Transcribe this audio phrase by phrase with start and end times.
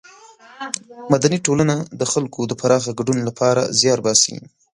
[1.11, 4.35] مدني ټولنه د خلکو د پراخه ګډون له پاره زیار باسي.